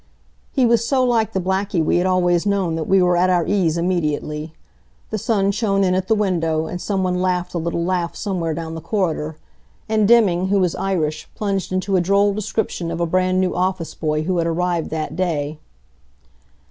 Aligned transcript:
He 0.51 0.65
was 0.65 0.83
so 0.83 1.03
like 1.03 1.31
the 1.31 1.39
Blackie 1.39 1.85
we 1.85 1.97
had 1.97 2.07
always 2.07 2.43
known 2.47 2.73
that 2.73 2.87
we 2.87 3.03
were 3.03 3.15
at 3.15 3.29
our 3.29 3.45
ease 3.45 3.77
immediately. 3.77 4.51
The 5.11 5.19
sun 5.19 5.51
shone 5.51 5.83
in 5.83 5.93
at 5.93 6.07
the 6.07 6.15
window, 6.15 6.65
and 6.65 6.81
some 6.81 7.03
one 7.03 7.21
laughed 7.21 7.53
a 7.53 7.59
little 7.59 7.85
laugh 7.85 8.15
somewhere 8.15 8.55
down 8.55 8.73
the 8.73 8.81
corridor, 8.81 9.35
and 9.87 10.07
Deming, 10.07 10.47
who 10.47 10.63
is 10.63 10.73
Irish, 10.75 11.29
plunged 11.35 11.71
into 11.71 11.97
a 11.97 12.01
droll 12.01 12.33
description 12.33 12.89
of 12.89 12.99
a 12.99 13.05
brand 13.05 13.39
new 13.39 13.53
office 13.55 13.93
boy 13.93 14.23
who 14.23 14.39
had 14.39 14.47
arrived 14.47 14.89
that 14.89 15.15
day. 15.15 15.59